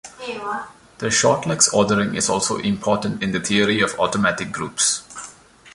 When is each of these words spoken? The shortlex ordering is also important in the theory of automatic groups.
The 0.97 1.11
shortlex 1.11 1.71
ordering 1.71 2.15
is 2.15 2.27
also 2.27 2.57
important 2.57 3.21
in 3.21 3.33
the 3.33 3.39
theory 3.39 3.81
of 3.81 3.99
automatic 3.99 4.51
groups. 4.51 5.03